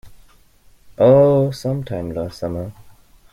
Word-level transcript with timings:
Oh, 0.97 1.51
some 1.51 1.83
time 1.83 2.09
last 2.09 2.39
summer. 2.39 2.73